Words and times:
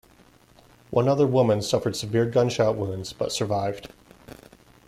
One 0.89 1.07
other 1.07 1.27
woman 1.27 1.61
suffered 1.61 1.95
severe 1.95 2.25
gunshot 2.25 2.75
wounds, 2.75 3.13
but 3.13 3.31
survived. 3.31 3.89